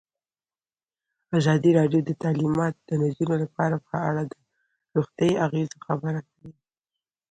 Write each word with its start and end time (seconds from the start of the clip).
ازادي 1.37 1.71
راډیو 1.79 2.01
د 2.05 2.11
تعلیمات 2.23 2.75
د 2.87 2.89
نجونو 3.01 3.35
لپاره 3.43 3.75
په 3.87 3.95
اړه 4.09 4.21
د 4.31 4.35
روغتیایي 4.95 5.35
اغېزو 5.45 5.77
خبره 5.87 6.19
کړې. 6.29 6.49